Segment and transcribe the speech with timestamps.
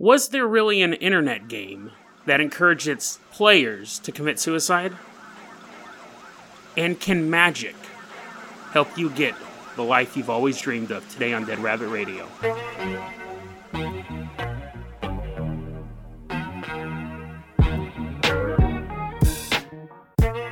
[0.00, 1.90] Was there really an internet game
[2.24, 4.94] that encouraged its players to commit suicide?
[6.74, 7.74] And can magic
[8.72, 9.34] help you get
[9.76, 12.26] the life you've always dreamed of today on Dead Rabbit Radio?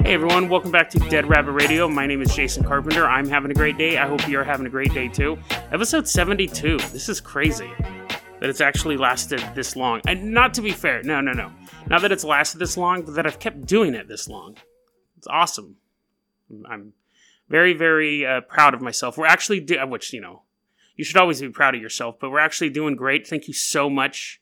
[0.03, 1.89] Hey everyone, welcome back to Dead Rabbit Radio.
[1.89, 3.07] My name is Jason Carpenter.
[3.07, 3.97] I'm having a great day.
[3.97, 5.39] I hope you're having a great day too.
[5.73, 6.77] Episode 72.
[6.93, 7.71] This is crazy
[8.41, 10.01] that it's actually lasted this long.
[10.07, 11.51] And not to be fair, no, no, no.
[11.89, 14.57] Not that it's lasted this long, but that I've kept doing it this long.
[15.17, 15.77] It's awesome.
[16.69, 16.93] I'm
[17.49, 19.19] very, very uh, proud of myself.
[19.19, 20.43] We're actually, do- which, you know,
[20.97, 23.27] you should always be proud of yourself, but we're actually doing great.
[23.27, 24.41] Thank you so much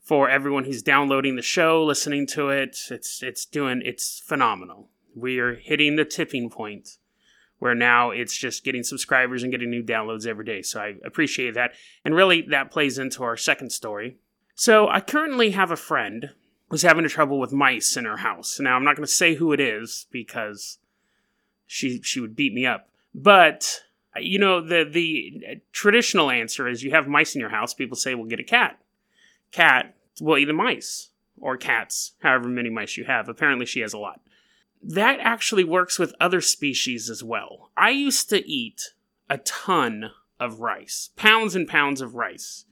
[0.00, 2.78] for everyone who's downloading the show, listening to it.
[2.90, 4.88] It's it's doing it's phenomenal.
[5.14, 6.98] We are hitting the tipping point
[7.60, 10.62] where now it's just getting subscribers and getting new downloads every day.
[10.62, 11.72] So I appreciate that.
[12.04, 14.16] And really that plays into our second story.
[14.56, 16.30] So I currently have a friend
[16.68, 18.58] who's having trouble with mice in her house.
[18.58, 20.78] Now I'm not going to say who it is because
[21.66, 22.88] she she would beat me up.
[23.14, 23.82] But
[24.18, 27.74] you know the the traditional answer is you have mice in your house.
[27.74, 28.80] People say, "Well, get a cat."
[29.52, 33.28] Cat will eat the mice or cats, however many mice you have.
[33.28, 34.20] Apparently, she has a lot.
[34.82, 37.70] That actually works with other species as well.
[37.76, 38.94] I used to eat
[39.28, 42.64] a ton of rice, pounds and pounds of rice.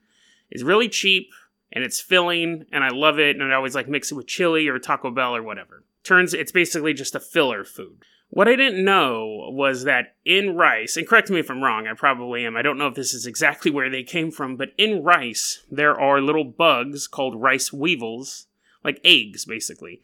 [0.50, 1.30] It's really cheap
[1.70, 3.36] and it's filling, and I love it.
[3.36, 5.84] And I always like mix it with chili or Taco Bell or whatever.
[6.02, 8.04] Turns it's basically just a filler food.
[8.30, 11.94] What I didn't know was that in rice, and correct me if I'm wrong, I
[11.94, 12.56] probably am.
[12.56, 15.98] I don't know if this is exactly where they came from, but in rice, there
[15.98, 18.46] are little bugs called rice weevils,
[18.84, 20.02] like eggs, basically.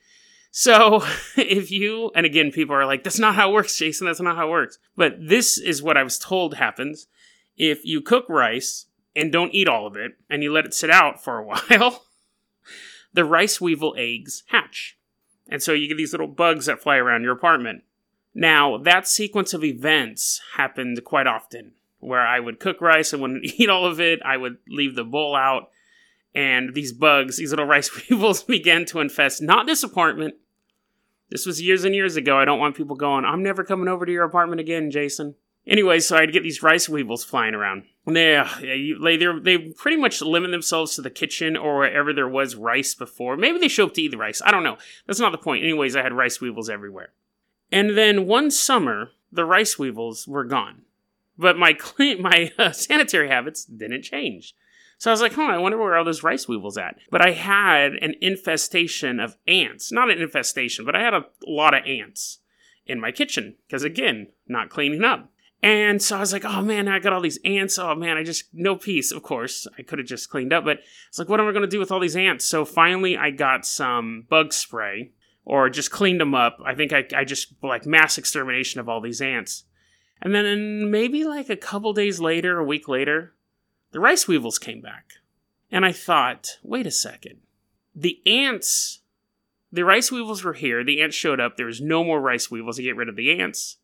[0.57, 1.03] So
[1.37, 4.37] if you, and again, people are like, that's not how it works, Jason, that's not
[4.37, 4.79] how it works.
[4.97, 7.09] But this is what I was told happens.
[7.57, 10.91] If you cook rice and don't eat all of it, and you let it sit
[10.91, 12.05] out for a while,
[13.13, 14.97] the rice weevil eggs hatch.
[15.49, 17.83] And so you get these little bugs that fly around your apartment.
[18.33, 23.45] Now, that sequence of events happened quite often, where I would cook rice and wouldn't
[23.59, 24.21] eat all of it.
[24.25, 25.71] I would leave the bowl out,
[26.33, 30.35] and these bugs, these little rice weevils, began to infest not this apartment.
[31.35, 32.39] This was years and years ago.
[32.39, 35.35] I don't want people going, I'm never coming over to your apartment again, Jason.
[35.67, 37.87] Anyway, so I'd get these rice weevils flying around.
[38.07, 42.29] And they, uh, they, they pretty much limit themselves to the kitchen or wherever there
[42.29, 43.37] was rice before.
[43.37, 44.43] Maybe they show up to eat the rice.
[44.45, 44.79] I don't know.
[45.09, 45.65] That's not the point.
[45.65, 47.09] Anyways, I had rice weevils everywhere.
[47.73, 50.83] And then one summer, the rice weevils were gone.
[51.37, 54.55] But my clean, my uh, sanitary habits didn't change.
[54.99, 56.97] So I was like, huh, I wonder where all those rice weevils at.
[57.11, 59.93] But I had an infestation of ants.
[59.93, 62.39] Not an infestation, but I had a lot of ants
[62.87, 63.57] in my kitchen.
[63.67, 65.31] Because again, not cleaning up.
[65.63, 67.79] And so I was like, oh man, I got all these ants.
[67.79, 69.67] Oh man, I just, no peace, of course.
[69.79, 71.79] I could have just cleaned up, but it's like, what am I going to do
[71.79, 72.45] with all these ants?
[72.45, 75.13] So finally, I got some bug spray
[75.45, 76.59] or just cleaned them up.
[76.65, 79.65] I think I, I just like mass extermination of all these ants.
[80.21, 83.35] And then maybe like a couple days later, a week later,
[83.95, 85.13] the rice weevils came back.
[85.71, 87.39] And I thought, wait a second.
[87.95, 89.03] The ants,
[89.71, 90.83] the rice weevils were here.
[90.83, 91.57] The ants showed up.
[91.57, 93.77] There was no more rice weevils to get rid of the ants.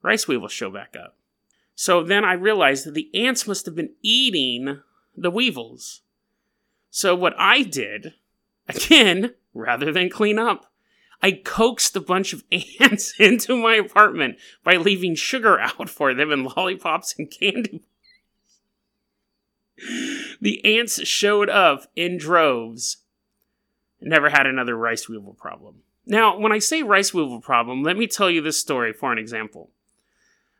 [0.00, 1.16] Rice weevils show back up.
[1.74, 4.80] So then I realized that the ants must have been eating
[5.16, 6.02] the weevils.
[6.90, 8.14] So what I did,
[8.68, 10.70] again, rather than clean up,
[11.20, 12.44] I coaxed a bunch of
[12.80, 17.82] ants into my apartment by leaving sugar out for them and lollipops and candy.
[20.40, 22.98] The ants showed up in droves.
[24.00, 25.82] Never had another rice weevil problem.
[26.06, 29.18] Now, when I say rice weevil problem, let me tell you this story for an
[29.18, 29.70] example.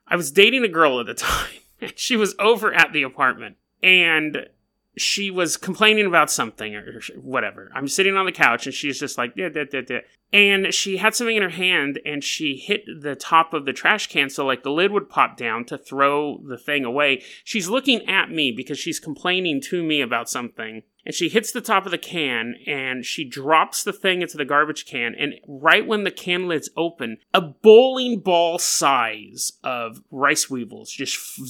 [0.06, 1.50] I was dating a girl at the time.
[1.94, 4.49] she was over at the apartment and
[4.97, 7.71] she was complaining about something or whatever.
[7.75, 10.00] I'm sitting on the couch and she's just like, yeah, yeah, yeah, yeah.
[10.32, 14.08] And she had something in her hand and she hit the top of the trash
[14.08, 17.22] can so like the lid would pop down to throw the thing away.
[17.44, 20.82] She's looking at me because she's complaining to me about something.
[21.08, 24.44] and she hits the top of the can and she drops the thing into the
[24.44, 30.50] garbage can and right when the can lid's open a bowling ball size of rice
[30.50, 31.46] weevils just f-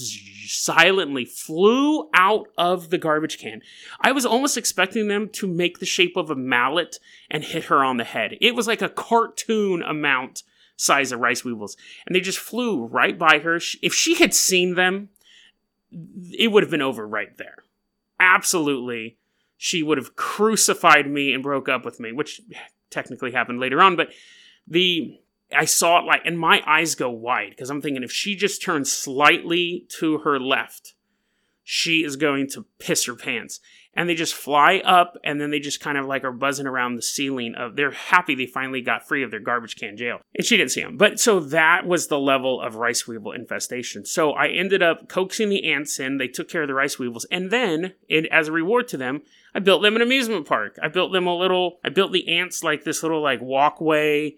[0.46, 3.60] silently flew out of the garbage can
[4.00, 6.98] i was almost expecting them to make the shape of a mallet
[7.28, 10.42] and hit her on the head it was like a cartoon amount
[10.76, 11.76] size of rice weevils
[12.06, 15.08] and they just flew right by her if she had seen them
[16.30, 17.64] it would have been over right there
[18.20, 19.16] absolutely
[19.58, 22.40] she would have crucified me and broke up with me, which
[22.90, 23.96] technically happened later on.
[23.96, 24.10] But
[24.66, 25.18] the
[25.54, 28.62] I saw it like, and my eyes go wide because I'm thinking if she just
[28.62, 30.94] turns slightly to her left,
[31.64, 33.60] she is going to piss her pants.
[33.98, 36.94] And they just fly up and then they just kind of like are buzzing around
[36.94, 40.20] the ceiling of they're happy they finally got free of their garbage can jail.
[40.36, 40.96] And she didn't see them.
[40.96, 44.04] But so that was the level of rice weevil infestation.
[44.04, 47.26] So I ended up coaxing the ants in, they took care of the rice weevils,
[47.32, 49.22] and then it, as a reward to them,
[49.52, 50.78] I built them an amusement park.
[50.80, 54.36] I built them a little, I built the ants like this little like walkway.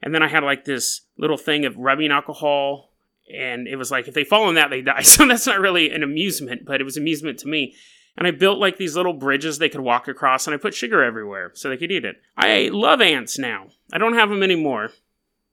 [0.00, 2.92] And then I had like this little thing of rubbing alcohol.
[3.36, 5.02] And it was like, if they fall in that, they die.
[5.02, 7.74] So that's not really an amusement, but it was amusement to me.
[8.16, 11.02] And I built like these little bridges they could walk across, and I put sugar
[11.02, 12.20] everywhere so they could eat it.
[12.36, 13.68] I love ants now.
[13.92, 14.90] I don't have them anymore,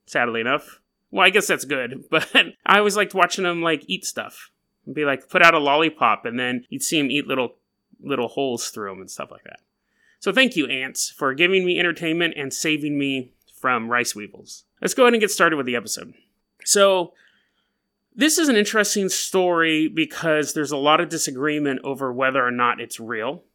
[0.05, 0.79] sadly enough.
[1.11, 2.29] Well, I guess that's good, but
[2.65, 4.51] I always liked watching them like eat stuff.
[4.91, 7.55] be like, put out a lollipop, and then you'd see them eat little
[7.99, 9.59] little holes through them and stuff like that.
[10.19, 14.65] So thank you, ants, for giving me entertainment and saving me from rice weevils.
[14.81, 16.13] Let's go ahead and get started with the episode.
[16.63, 17.13] So,
[18.17, 22.81] this is an interesting story because there's a lot of disagreement over whether or not
[22.81, 23.45] it's real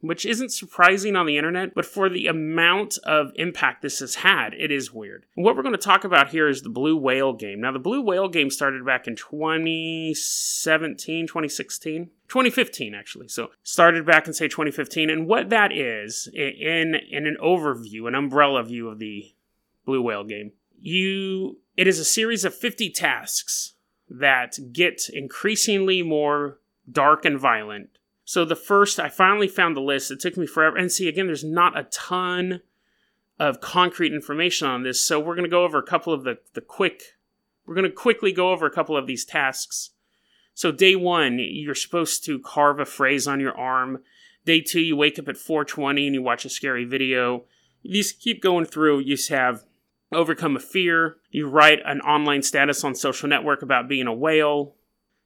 [0.00, 4.54] which isn't surprising on the internet, but for the amount of impact this has had,
[4.54, 5.24] it is weird.
[5.34, 7.60] What we're going to talk about here is the Blue Whale game.
[7.60, 12.10] Now, the Blue Whale game started back in 2017, 2016.
[12.28, 17.36] 2015 actually so started back in say 2015 and what that is in in an
[17.40, 19.32] overview an umbrella view of the
[19.84, 23.74] blue whale game you it is a series of 50 tasks
[24.08, 26.58] that get increasingly more
[26.90, 30.10] dark and violent so the first, I finally found the list.
[30.10, 30.76] It took me forever.
[30.76, 32.60] And see, again, there's not a ton
[33.38, 35.02] of concrete information on this.
[35.02, 37.16] So we're going to go over a couple of the, the quick,
[37.66, 39.90] we're going to quickly go over a couple of these tasks.
[40.54, 44.02] So day one, you're supposed to carve a phrase on your arm.
[44.44, 47.44] Day two, you wake up at 420 and you watch a scary video.
[47.82, 49.00] You just keep going through.
[49.00, 49.64] You have
[50.12, 51.16] overcome a fear.
[51.30, 54.76] You write an online status on social network about being a whale.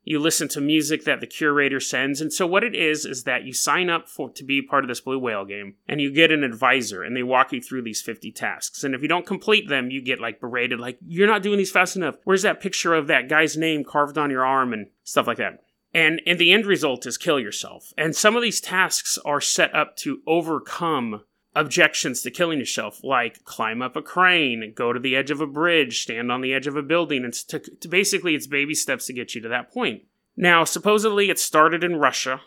[0.03, 2.23] You listen to music that the curator sends.
[2.23, 4.89] And so what it is is that you sign up for to be part of
[4.89, 8.01] this blue whale game and you get an advisor and they walk you through these
[8.01, 8.83] 50 tasks.
[8.83, 11.71] And if you don't complete them you get like berated like you're not doing these
[11.71, 12.17] fast enough.
[12.25, 14.71] Where's that picture of that guy's name carved on your arm?
[14.73, 15.61] and stuff like that.
[15.93, 17.93] And and the end result is kill yourself.
[17.99, 21.23] And some of these tasks are set up to overcome
[21.55, 25.47] objections to killing yourself, like climb up a crane, go to the edge of a
[25.47, 27.25] bridge, stand on the edge of a building.
[27.25, 30.03] And to, to basically, it's baby steps to get you to that point.
[30.37, 32.41] Now, supposedly it started in Russia,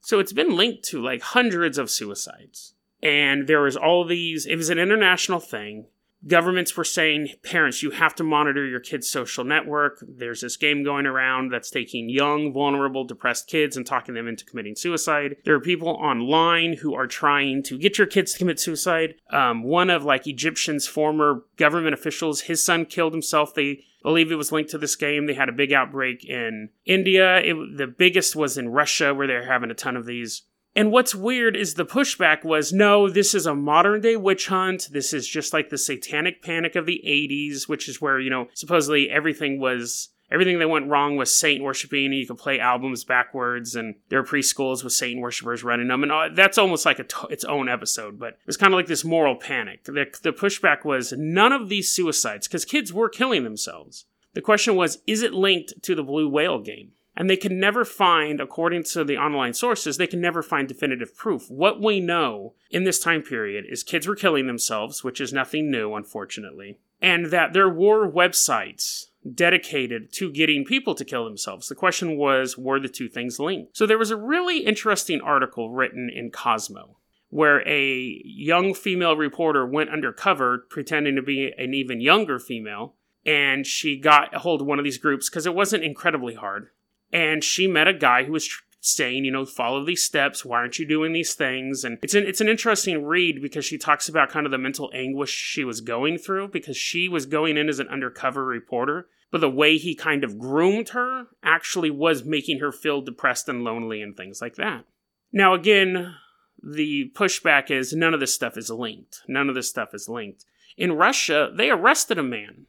[0.00, 2.74] so it's been linked to like hundreds of suicides.
[3.02, 5.86] And there was all these, it was an international thing
[6.26, 10.04] governments were saying, parents, you have to monitor your kid's social network.
[10.06, 14.44] There's this game going around that's taking young, vulnerable, depressed kids and talking them into
[14.44, 15.36] committing suicide.
[15.44, 19.14] There are people online who are trying to get your kids to commit suicide.
[19.30, 23.54] Um, one of like Egyptian's former government officials, his son killed himself.
[23.54, 25.26] They believe it was linked to this game.
[25.26, 27.38] They had a big outbreak in India.
[27.38, 30.42] It, the biggest was in Russia, where they're having a ton of these.
[30.74, 34.88] And what's weird is the pushback was no, this is a modern day witch hunt.
[34.92, 38.48] This is just like the satanic panic of the 80s, which is where, you know,
[38.54, 40.10] supposedly everything was.
[40.30, 44.20] Everything that went wrong was Satan worshiping, and you could play albums backwards, and there
[44.20, 48.18] were preschools with Satan worshippers running them, and all, that's almost like its own episode.
[48.18, 49.84] But it was kind of like this moral panic.
[49.84, 54.04] The, the pushback was none of these suicides, because kids were killing themselves.
[54.34, 56.92] The question was, is it linked to the Blue Whale game?
[57.18, 61.16] And they can never find, according to the online sources, they can never find definitive
[61.16, 61.50] proof.
[61.50, 65.68] What we know in this time period is kids were killing themselves, which is nothing
[65.68, 71.68] new, unfortunately, and that there were websites dedicated to getting people to kill themselves.
[71.68, 73.76] The question was, were the two things linked?
[73.76, 76.98] So there was a really interesting article written in Cosmo
[77.30, 82.94] where a young female reporter went undercover pretending to be an even younger female
[83.26, 86.70] and she got a hold of one of these groups because it wasn't incredibly hard
[87.12, 90.44] and she met a guy who was tr- saying, you know, follow these steps.
[90.44, 91.84] Why aren't you doing these things?
[91.84, 94.90] And it's an it's an interesting read because she talks about kind of the mental
[94.94, 99.40] anguish she was going through because she was going in as an undercover reporter, but
[99.40, 104.00] the way he kind of groomed her actually was making her feel depressed and lonely
[104.00, 104.84] and things like that.
[105.32, 106.14] Now again,
[106.62, 109.22] the pushback is none of this stuff is linked.
[109.28, 110.44] None of this stuff is linked.
[110.76, 112.66] In Russia, they arrested a man.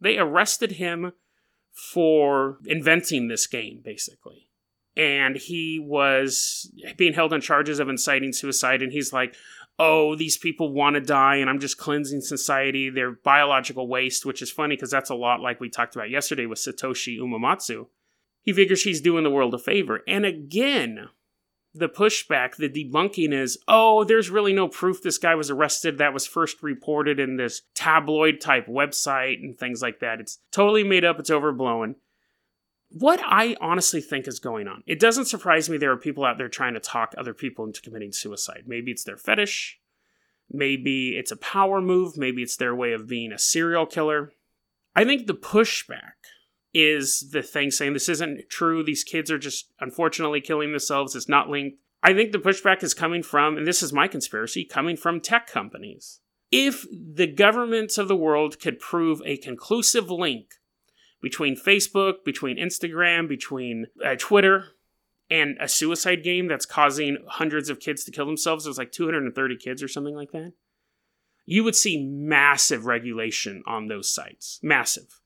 [0.00, 1.12] They arrested him
[1.78, 4.48] for inventing this game, basically.
[4.96, 8.82] And he was being held on charges of inciting suicide.
[8.82, 9.36] And he's like,
[9.78, 12.90] oh, these people want to die and I'm just cleansing society.
[12.90, 16.46] They're biological waste, which is funny because that's a lot like we talked about yesterday
[16.46, 17.86] with Satoshi Uematsu.
[18.42, 20.00] He figures he's doing the world a favor.
[20.08, 21.10] And again,
[21.78, 25.98] the pushback, the debunking is, oh, there's really no proof this guy was arrested.
[25.98, 30.20] That was first reported in this tabloid type website and things like that.
[30.20, 31.96] It's totally made up, it's overblown.
[32.90, 36.38] What I honestly think is going on, it doesn't surprise me there are people out
[36.38, 38.64] there trying to talk other people into committing suicide.
[38.66, 39.78] Maybe it's their fetish,
[40.50, 44.32] maybe it's a power move, maybe it's their way of being a serial killer.
[44.96, 46.14] I think the pushback
[46.78, 48.84] is the thing saying this isn't true.
[48.84, 51.16] These kids are just unfortunately killing themselves.
[51.16, 51.78] It's not linked.
[52.04, 55.48] I think the pushback is coming from, and this is my conspiracy, coming from tech
[55.48, 56.20] companies.
[56.52, 60.54] If the governments of the world could prove a conclusive link
[61.20, 64.66] between Facebook, between Instagram, between uh, Twitter,
[65.28, 68.92] and a suicide game that's causing hundreds of kids to kill themselves, it was like
[68.92, 70.52] 230 kids or something like that,
[71.44, 74.60] you would see massive regulation on those sites.
[74.62, 75.20] Massive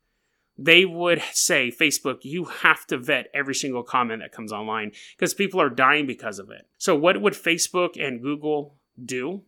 [0.58, 5.34] they would say, Facebook, you have to vet every single comment that comes online because
[5.34, 6.68] people are dying because of it.
[6.78, 9.42] So, what would Facebook and Google do?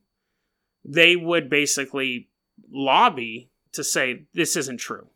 [0.85, 2.29] They would basically
[2.71, 5.09] lobby to say, this isn't true.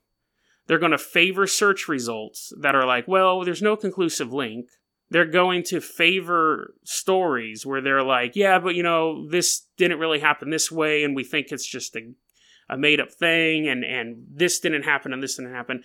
[0.67, 4.69] They're going to favor search results that are like, well, there's no conclusive link.
[5.11, 10.21] They're going to favor stories where they're like, yeah, but you know, this didn't really
[10.21, 12.13] happen this way, and we think it's just a
[12.69, 15.83] a made up thing and and this didn't happen and this didn't happen.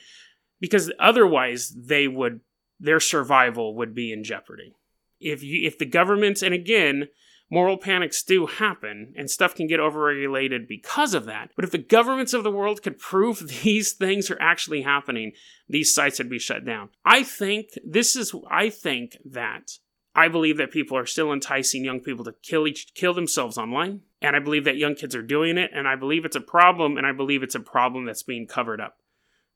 [0.60, 2.42] Because otherwise they would
[2.80, 4.76] their survival would be in jeopardy.
[5.20, 7.10] If you if the governments and again
[7.50, 11.78] moral panics do happen and stuff can get overregulated because of that but if the
[11.78, 15.34] governments of the world could prove these things are actually happening
[15.70, 16.90] these sites would be shut down.
[17.06, 19.78] I think this is i think that
[20.16, 24.02] I believe that people are still enticing young people to kill each kill themselves online,
[24.22, 26.98] and I believe that young kids are doing it, and I believe it's a problem,
[26.98, 28.98] and I believe it's a problem that's being covered up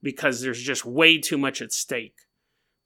[0.01, 2.15] because there's just way too much at stake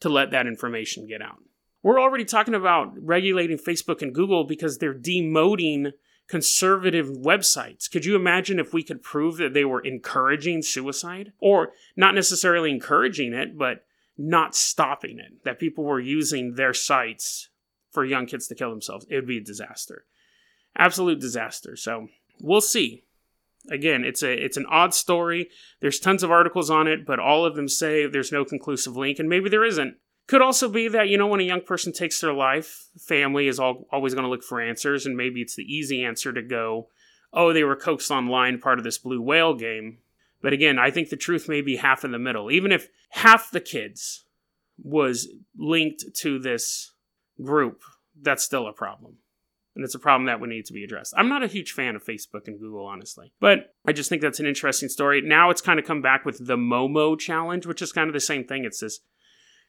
[0.02, 1.38] to let that information get out.
[1.84, 5.94] We're already talking about regulating Facebook and Google because they're demoting
[6.28, 7.90] conservative websites.
[7.90, 11.34] Could you imagine if we could prove that they were encouraging suicide?
[11.40, 13.86] Or not necessarily encouraging it, but
[14.18, 17.50] not stopping it, that people were using their sites
[17.92, 19.06] for young kids to kill themselves.
[19.10, 20.06] It would be a disaster.
[20.76, 21.76] Absolute disaster.
[21.76, 22.08] So
[22.40, 23.04] we'll see.
[23.70, 25.50] Again, it's a it's an odd story.
[25.82, 29.20] There's tons of articles on it, but all of them say there's no conclusive link,
[29.20, 29.98] and maybe there isn't.
[30.28, 33.60] Could also be that you know when a young person takes their life, family is
[33.60, 36.88] all, always going to look for answers, and maybe it's the easy answer to go,
[37.34, 40.00] "Oh, they were coaxed online, part of this blue whale game."
[40.42, 42.50] But again, I think the truth may be half in the middle.
[42.50, 44.26] Even if half the kids
[44.82, 46.94] was linked to this
[47.44, 47.82] group,
[48.22, 49.18] that's still a problem.
[49.76, 51.14] And it's a problem that would need to be addressed.
[51.16, 53.32] I'm not a huge fan of Facebook and Google, honestly.
[53.40, 55.22] But I just think that's an interesting story.
[55.22, 58.20] Now it's kind of come back with the Momo challenge, which is kind of the
[58.20, 58.66] same thing.
[58.66, 59.00] It's this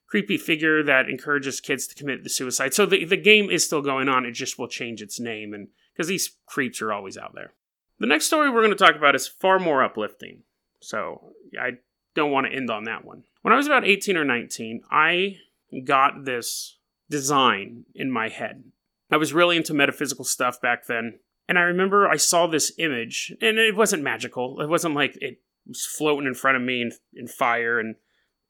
[0.09, 2.75] creepy figure that encourages kids to commit the suicide.
[2.75, 4.27] So the, the game is still going on.
[4.27, 7.53] It just will change its name and because these creeps are always out there.
[7.99, 10.43] The next story we're going to talk about is far more uplifting.
[10.81, 11.79] So I
[12.15, 13.25] don't want to end on that one.
[13.43, 15.37] When I was about 18 or 19, I
[15.85, 16.77] got this
[17.09, 18.65] design in my head.
[19.11, 21.19] I was really into metaphysical stuff back then.
[21.49, 24.61] And I remember I saw this image, and it wasn't magical.
[24.61, 27.97] It wasn't like it was floating in front of me in, in fire and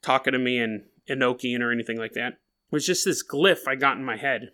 [0.02, 2.34] talking to me in Enochian or anything like that.
[2.34, 4.50] It was just this glyph I got in my head.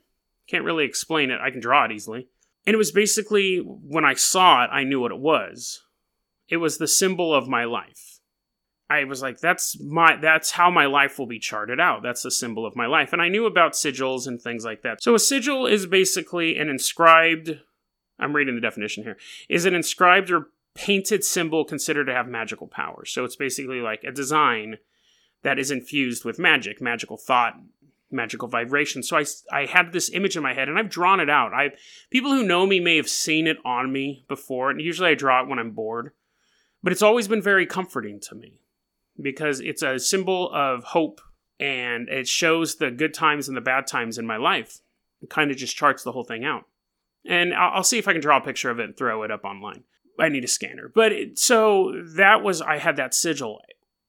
[0.49, 1.40] Can't really explain it.
[1.40, 2.28] I can draw it easily.
[2.67, 5.83] And it was basically, when I saw it, I knew what it was.
[6.49, 8.18] It was the symbol of my life.
[8.90, 12.02] I was like, that's my that's how my life will be charted out.
[12.02, 13.12] That's the symbol of my life.
[13.12, 15.02] And I knew about sigils and things like that.
[15.02, 17.61] So a sigil is basically an inscribed
[18.18, 19.16] I'm reading the definition here.
[19.49, 23.11] Is an inscribed or painted symbol considered to have magical powers.
[23.11, 24.78] So it's basically like a design
[25.42, 27.54] that is infused with magic, magical thought,
[28.11, 29.02] magical vibration.
[29.02, 31.52] So I, I had this image in my head and I've drawn it out.
[31.52, 31.73] I
[32.11, 35.42] people who know me may have seen it on me before, and usually I draw
[35.42, 36.12] it when I'm bored.
[36.83, 38.61] But it's always been very comforting to me
[39.21, 41.21] because it's a symbol of hope
[41.61, 44.81] and it shows the good times and the bad times in my life.
[45.21, 46.65] It kind of just charts the whole thing out.
[47.27, 49.45] And I'll, see if I can draw a picture of it and throw it up
[49.45, 49.83] online.
[50.19, 50.91] I need a scanner.
[50.93, 53.61] But it, so that was, I had that sigil.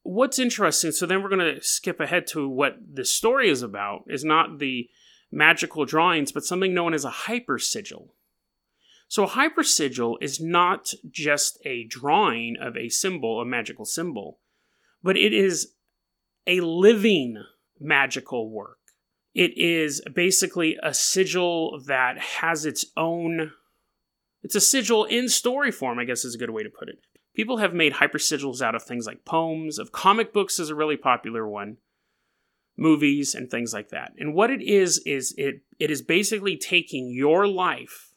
[0.03, 4.03] What's interesting, so then we're going to skip ahead to what the story is about,
[4.07, 4.89] is not the
[5.31, 8.13] magical drawings, but something known as a hyper sigil.
[9.07, 14.37] So, a hyper sigil is not just a drawing of a symbol, a magical symbol,
[15.03, 15.73] but it is
[16.47, 17.43] a living
[17.79, 18.77] magical work.
[19.33, 23.51] It is basically a sigil that has its own.
[24.41, 26.99] It's a sigil in story form, I guess is a good way to put it.
[27.35, 30.97] People have made hypersigils out of things like poems, of comic books is a really
[30.97, 31.77] popular one,
[32.75, 34.13] movies, and things like that.
[34.17, 38.13] And what it is, is it, it is basically taking your life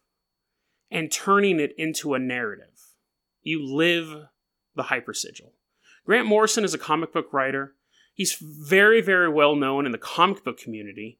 [0.90, 2.66] and turning it into a narrative.
[3.42, 4.28] You live
[4.74, 5.52] the hypersigil.
[6.04, 7.74] Grant Morrison is a comic book writer.
[8.14, 11.18] He's very, very well known in the comic book community.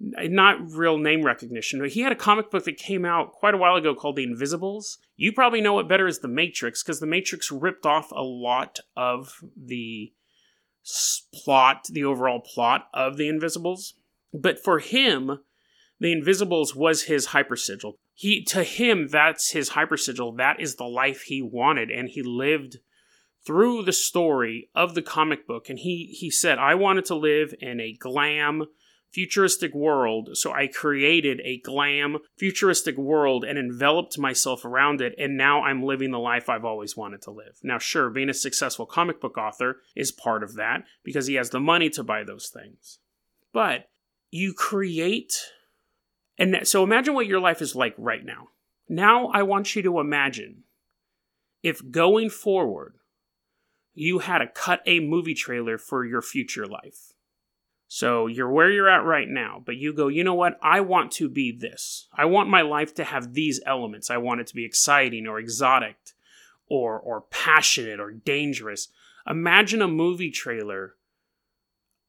[0.00, 3.56] Not real name recognition, but he had a comic book that came out quite a
[3.56, 4.98] while ago called The Invisibles.
[5.16, 8.80] You probably know it better as The Matrix because The Matrix ripped off a lot
[8.96, 10.12] of the
[11.32, 13.94] plot, the overall plot of The Invisibles.
[14.32, 15.38] But for him,
[16.00, 21.22] The Invisibles was his hypersigil he to him that's his hypersigil that is the life
[21.22, 22.78] he wanted and he lived
[23.44, 27.54] through the story of the comic book and he he said i wanted to live
[27.60, 28.64] in a glam
[29.10, 35.36] futuristic world so i created a glam futuristic world and enveloped myself around it and
[35.36, 38.86] now i'm living the life i've always wanted to live now sure being a successful
[38.86, 42.48] comic book author is part of that because he has the money to buy those
[42.48, 42.98] things
[43.52, 43.88] but
[44.30, 45.32] you create
[46.38, 48.48] and so imagine what your life is like right now.
[48.88, 50.64] Now I want you to imagine
[51.62, 52.96] if going forward
[53.94, 57.12] you had to cut a movie trailer for your future life.
[57.86, 60.58] So you're where you're at right now, but you go, you know what?
[60.62, 62.08] I want to be this.
[62.12, 64.10] I want my life to have these elements.
[64.10, 65.96] I want it to be exciting or exotic
[66.66, 68.88] or or passionate or dangerous.
[69.28, 70.96] Imagine a movie trailer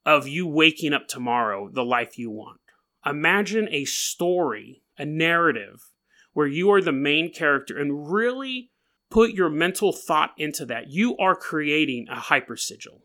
[0.06, 2.60] of you waking up tomorrow, the life you want.
[3.06, 5.92] Imagine a story, a narrative,
[6.34, 8.72] where you are the main character and really
[9.10, 10.90] put your mental thought into that.
[10.90, 13.04] You are creating a hyper sigil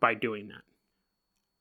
[0.00, 0.62] by doing that.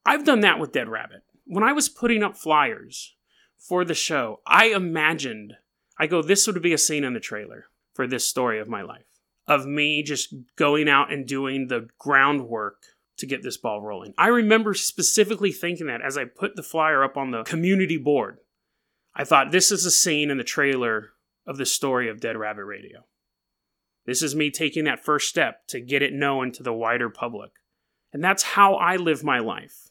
[0.06, 1.24] I've done that with Dead Rabbit.
[1.46, 3.16] When I was putting up flyers
[3.58, 5.54] for the show, I imagined,
[6.00, 8.82] I go, this would be a scene in the trailer for this story of my
[8.82, 9.06] life.
[9.48, 12.84] Of me just going out and doing the groundwork
[13.18, 14.14] to get this ball rolling.
[14.18, 18.40] I remember specifically thinking that as I put the flyer up on the community board.
[19.16, 21.12] I thought this is a scene in the trailer
[21.48, 23.06] of the story of Dead Rabbit Radio.
[24.06, 27.52] This is me taking that first step to get it known to the wider public.
[28.14, 29.90] And that's how I live my life.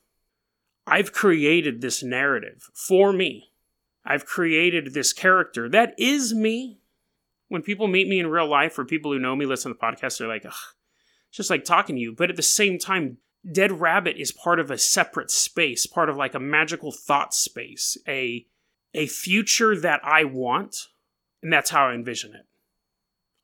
[0.87, 3.51] I've created this narrative for me.
[4.05, 6.81] I've created this character that is me.
[7.49, 9.87] When people meet me in real life or people who know me listen to the
[9.87, 10.55] podcast, they're like, ugh,
[11.31, 12.13] just like talking to you.
[12.13, 13.19] But at the same time,
[13.51, 17.97] Dead Rabbit is part of a separate space, part of like a magical thought space,
[18.09, 18.47] a
[18.95, 20.77] a future that I want,
[21.43, 22.47] and that's how I envision it.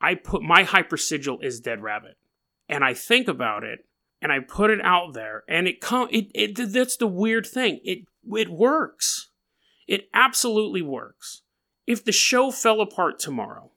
[0.00, 2.16] I put my hyper sigil is Dead Rabbit,
[2.68, 3.80] and I think about it,
[4.22, 7.80] and I put it out there, and it come it, it that's the weird thing.
[7.84, 9.30] It it works.
[9.86, 11.42] It absolutely works.
[11.86, 13.72] If the show fell apart tomorrow,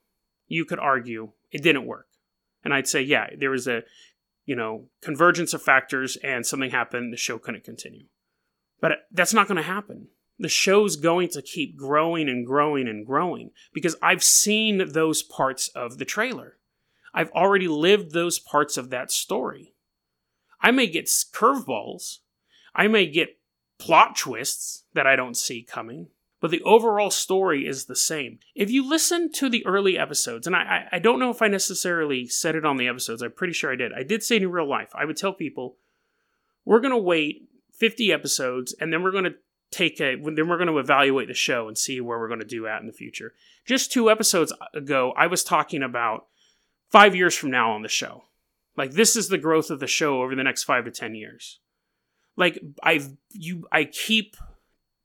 [0.48, 2.08] you could argue it didn't work.
[2.64, 3.82] And I'd say, yeah, there was a,
[4.46, 8.06] you know, convergence of factors and something happened, the show couldn't continue.
[8.80, 10.10] But that's not going to happen.
[10.40, 15.68] The show's going to keep growing and growing and growing because I've seen those parts
[15.70, 16.58] of the trailer.
[17.14, 19.74] I've already lived those parts of that story.
[20.60, 22.20] I may get curveballs.
[22.74, 23.38] I may get
[23.78, 26.08] plot twists that I don't see coming
[26.44, 28.38] but the overall story is the same.
[28.54, 32.28] If you listen to the early episodes, and I, I don't know if I necessarily
[32.28, 33.94] said it on the episodes, I'm pretty sure I did.
[33.94, 35.78] I did say it in real life, I would tell people,
[36.66, 39.36] we're going to wait 50 episodes, and then we're going to
[39.74, 42.46] take a, then we're going to evaluate the show and see where we're going to
[42.46, 43.34] do at in the future.
[43.66, 46.28] Just two episodes ago, I was talking about
[46.92, 48.26] five years from now on the show.
[48.78, 51.60] Like, this is the growth of the show over the next five to 10 years.
[52.36, 54.36] Like, I've, you, I keep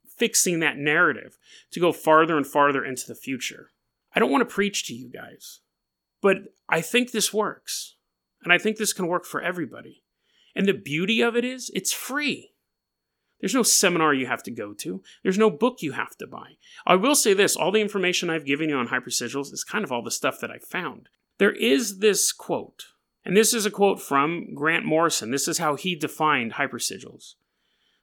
[0.07, 1.39] fixing that narrative
[1.73, 3.71] to go farther and farther into the future.
[4.15, 5.61] I don't want to preach to you guys,
[6.21, 7.97] but I think this works.
[8.43, 10.03] And I think this can work for everybody.
[10.55, 12.53] And the beauty of it is, it's free.
[13.41, 15.03] There's no seminar you have to go to.
[15.23, 16.57] There's no book you have to buy.
[16.87, 19.93] I will say this all the information I've given you on hypersigils is kind of
[19.93, 21.09] all the stuff that I found.
[21.39, 22.87] There is this quote,
[23.25, 25.31] and this is a quote from Grant Morrison.
[25.31, 27.35] This is how he defined hypersigils.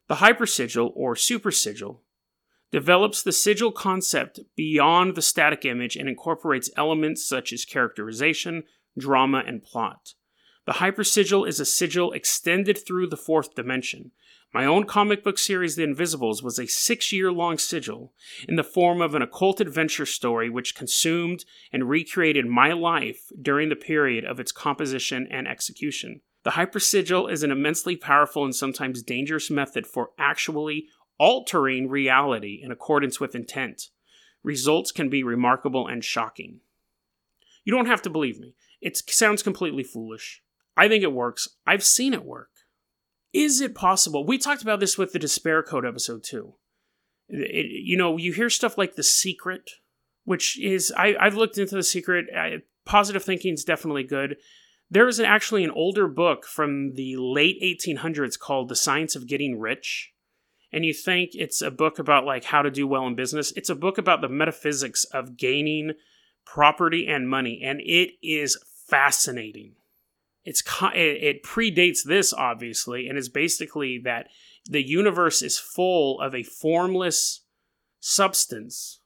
[0.08, 2.00] The hypersigil, or supersigil,
[2.72, 8.64] develops the sigil concept beyond the static image and incorporates elements such as characterization,
[8.98, 10.14] drama, and plot.
[10.66, 14.12] The hypersigil is a sigil extended through the fourth dimension.
[14.56, 18.14] My own comic book series, The Invisibles, was a six year long sigil
[18.48, 23.68] in the form of an occult adventure story which consumed and recreated my life during
[23.68, 26.22] the period of its composition and execution.
[26.44, 30.88] The hypersigil is an immensely powerful and sometimes dangerous method for actually
[31.18, 33.90] altering reality in accordance with intent.
[34.42, 36.62] Results can be remarkable and shocking.
[37.66, 38.56] You don't have to believe me.
[38.80, 40.42] It sounds completely foolish.
[40.78, 41.50] I think it works.
[41.68, 42.52] I've seen it work.
[43.36, 44.26] Is it possible?
[44.26, 46.54] We talked about this with the Despair Code episode too.
[47.28, 49.72] It, you know, you hear stuff like The Secret,
[50.24, 52.28] which is, I, have looked into The Secret.
[52.34, 54.38] I, positive thinking is definitely good.
[54.90, 59.28] There is an, actually an older book from the late 1800s called The Science of
[59.28, 60.14] Getting Rich.
[60.72, 63.52] And you think it's a book about like how to do well in business.
[63.58, 65.92] It's a book about the metaphysics of gaining
[66.46, 67.60] property and money.
[67.62, 69.74] And it is fascinating
[70.46, 74.28] it's it predates this obviously and is basically that
[74.70, 77.42] the universe is full of a formless
[78.00, 79.02] substance.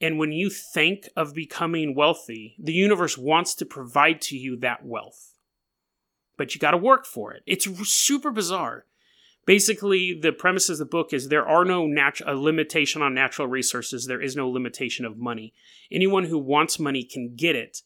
[0.00, 4.84] And when you think of becoming wealthy the universe wants to provide to you that
[4.84, 5.32] wealth.
[6.36, 7.42] But you got to work for it.
[7.46, 8.86] It's super bizarre.
[9.46, 14.06] Basically the premise of the book is there are no natural limitation on natural resources.
[14.06, 15.54] There is no limitation of money.
[15.90, 17.82] Anyone who wants money can get it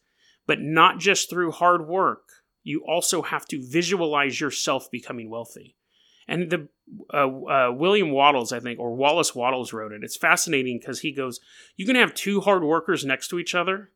[0.46, 2.25] but not just through hard work
[2.66, 5.76] you also have to visualize yourself becoming wealthy.
[6.26, 6.68] And the
[7.14, 10.02] uh, uh, William Wattles, I think, or Wallace Wattles wrote it.
[10.02, 11.38] It's fascinating because he goes,
[11.76, 13.92] you can have two hard workers next to each other,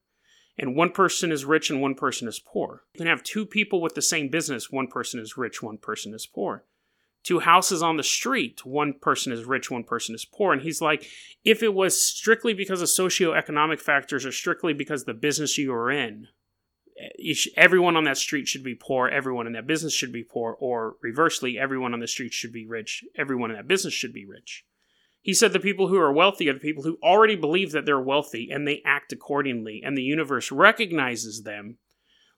[0.56, 2.84] and one person is rich and one person is poor.
[2.94, 6.14] You can have two people with the same business, one person is rich, one person
[6.14, 6.64] is poor.
[7.24, 10.52] Two houses on the street, one person is rich, one person is poor.
[10.52, 11.06] And he's like,
[11.44, 15.90] if it was strictly because of socioeconomic factors or strictly because the business you are
[15.90, 16.28] in,
[17.56, 20.96] everyone on that street should be poor, everyone in that business should be poor, or
[21.02, 24.64] reversely, everyone on the street should be rich, everyone in that business should be rich.
[25.20, 28.00] He said the people who are wealthy are the people who already believe that they're
[28.00, 31.78] wealthy and they act accordingly, and the universe recognizes them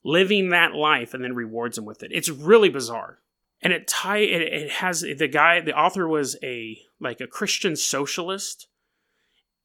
[0.05, 2.11] living that life and then rewards them with it.
[2.13, 3.19] It's really bizarre.
[3.63, 7.77] And it tie it, it has the guy the author was a like a Christian
[7.77, 8.67] socialist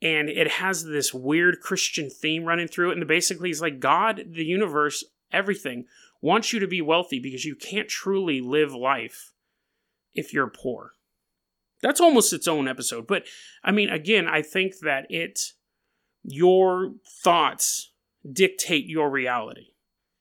[0.01, 2.97] and it has this weird Christian theme running through it.
[2.97, 5.85] And basically, it's like God, the universe, everything
[6.21, 9.33] wants you to be wealthy because you can't truly live life
[10.13, 10.91] if you're poor.
[11.81, 13.07] That's almost its own episode.
[13.07, 13.23] But
[13.63, 15.39] I mean, again, I think that it,
[16.23, 17.91] your thoughts
[18.31, 19.73] dictate your reality.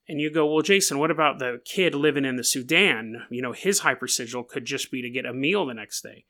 [0.08, 3.26] And you go, well, Jason, what about the kid living in the Sudan?
[3.28, 6.26] You know, his hypersigil could just be to get a meal the next day.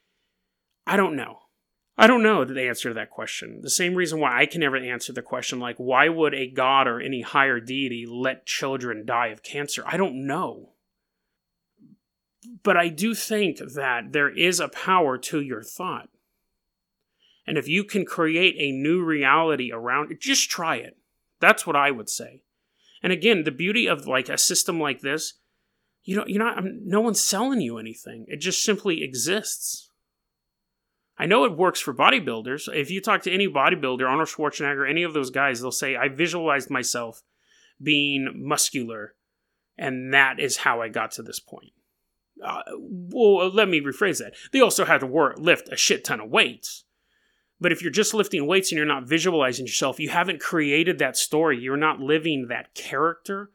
[0.86, 1.40] I don't know.
[1.98, 3.60] I don't know the answer to that question.
[3.62, 6.86] The same reason why I can never answer the question, like, why would a god
[6.86, 9.82] or any higher deity let children die of cancer?
[9.86, 10.72] I don't know.
[12.62, 16.10] But I do think that there is a power to your thought.
[17.46, 20.98] And if you can create a new reality around it, just try it.
[21.40, 22.42] That's what I would say.
[23.02, 25.34] And again, the beauty of like a system like this,
[26.02, 28.26] you know, you're not, no one's selling you anything.
[28.28, 29.90] It just simply exists.
[31.18, 32.68] I know it works for bodybuilders.
[32.74, 36.08] If you talk to any bodybuilder, Arnold Schwarzenegger, any of those guys, they'll say, I
[36.08, 37.22] visualized myself
[37.82, 39.14] being muscular,
[39.78, 41.72] and that is how I got to this point.
[42.44, 44.34] Uh, well, let me rephrase that.
[44.52, 46.84] They also had to work, lift a shit ton of weights.
[47.58, 51.16] But if you're just lifting weights and you're not visualizing yourself, you haven't created that
[51.16, 51.58] story.
[51.58, 53.50] You're not living that character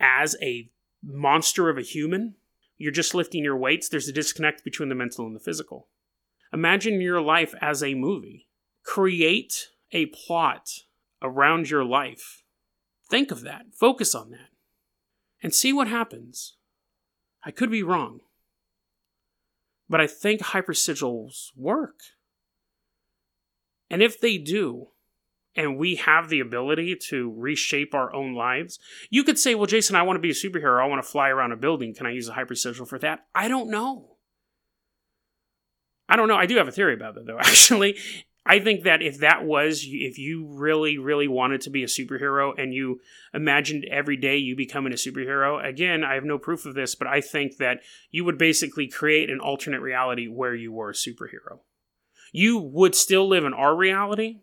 [0.00, 0.68] as a
[1.04, 2.34] monster of a human.
[2.76, 3.88] You're just lifting your weights.
[3.88, 5.86] There's a disconnect between the mental and the physical.
[6.54, 8.46] Imagine your life as a movie.
[8.84, 10.70] Create a plot
[11.20, 12.44] around your life.
[13.10, 13.74] Think of that.
[13.74, 14.50] Focus on that.
[15.42, 16.56] And see what happens.
[17.44, 18.20] I could be wrong.
[19.88, 21.98] But I think hypersigils work.
[23.90, 24.88] And if they do,
[25.56, 28.78] and we have the ability to reshape our own lives,
[29.10, 30.80] you could say, well, Jason, I want to be a superhero.
[30.80, 31.94] I want to fly around a building.
[31.94, 33.26] Can I use a hypersigil for that?
[33.34, 34.13] I don't know.
[36.08, 36.36] I don't know.
[36.36, 37.96] I do have a theory about that, though, actually.
[38.46, 42.52] I think that if that was, if you really, really wanted to be a superhero
[42.58, 43.00] and you
[43.32, 47.08] imagined every day you becoming a superhero, again, I have no proof of this, but
[47.08, 51.60] I think that you would basically create an alternate reality where you were a superhero.
[52.32, 54.40] You would still live in our reality,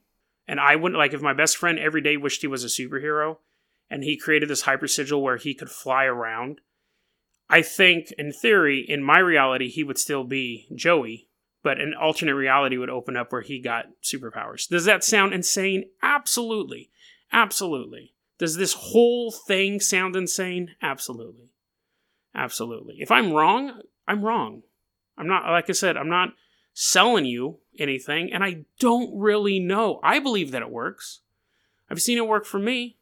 [0.48, 3.38] and I wouldn't, like, if my best friend every day wished he was a superhero
[3.88, 6.60] and he created this hyper sigil where he could fly around,
[7.52, 11.28] I think, in theory, in my reality, he would still be Joey
[11.64, 14.68] but an alternate reality would open up where he got superpowers.
[14.68, 15.86] Does that sound insane?
[16.02, 16.90] Absolutely.
[17.32, 18.14] Absolutely.
[18.38, 20.76] Does this whole thing sound insane?
[20.82, 21.50] Absolutely.
[22.34, 22.98] Absolutely.
[23.00, 24.64] If I'm wrong, I'm wrong.
[25.18, 26.30] I'm not, like I said, I'm not
[26.74, 30.00] selling you anything, and I don't really know.
[30.04, 31.20] I believe that it works.
[31.90, 32.98] I've seen it work for me.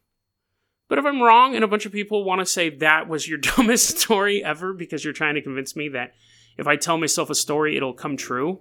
[0.88, 3.38] But if I'm wrong and a bunch of people want to say that was your
[3.56, 6.14] dumbest story ever because you're trying to convince me that
[6.60, 8.60] if I tell myself a story, it'll come true,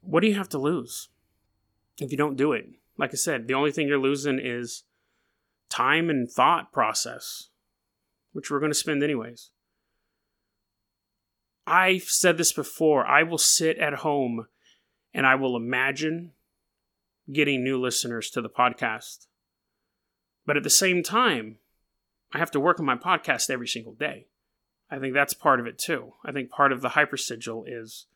[0.00, 1.08] what do you have to lose
[1.98, 2.66] if you don't do it?
[2.96, 4.84] Like I said, the only thing you're losing is
[5.68, 7.48] time and thought process,
[8.32, 9.50] which we're going to spend anyways.
[11.66, 13.04] I've said this before.
[13.06, 14.46] I will sit at home
[15.12, 16.30] and I will imagine
[17.32, 19.26] getting new listeners to the podcast.
[20.46, 21.56] But at the same time,
[22.32, 24.26] I have to work on my podcast every single day.
[24.92, 26.12] I think that's part of it too.
[26.22, 28.06] I think part of the hypersigil is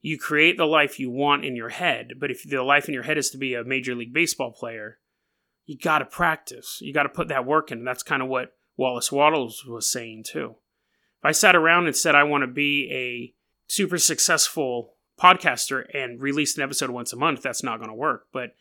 [0.00, 3.02] you create the life you want in your head, but if the life in your
[3.02, 4.98] head is to be a major league baseball player,
[5.66, 6.78] you got to practice.
[6.80, 7.84] You got to put that work in.
[7.84, 10.56] That's kind of what Wallace Wattles was saying too.
[11.20, 13.34] If I sat around and said I want to be a
[13.70, 18.28] super successful podcaster and release an episode once a month, that's not going to work.
[18.32, 18.54] But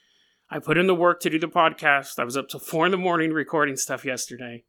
[0.50, 2.20] I put in the work to do the podcast.
[2.20, 4.66] I was up till four in the morning recording stuff yesterday.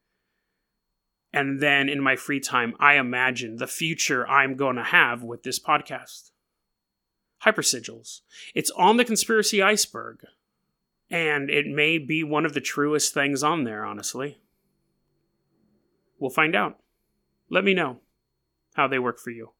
[1.32, 5.42] And then in my free time, I imagine the future I'm going to have with
[5.42, 6.32] this podcast
[7.44, 8.20] hypersigils.
[8.54, 10.24] It's on the conspiracy iceberg.
[11.10, 14.38] And it may be one of the truest things on there, honestly.
[16.18, 16.78] We'll find out.
[17.50, 17.98] Let me know
[18.74, 19.50] how they work for you.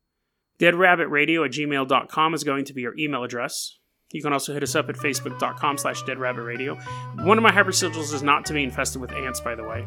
[0.59, 3.79] DeadRabbitRadio at gmail.com is going to be your email address.
[4.13, 7.27] You can also hit us up at facebook.com slash deadrabbitradio.
[7.27, 9.85] One of my hypersigils is not to be infested with ants, by the way.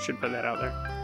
[0.00, 1.03] Should put that out there.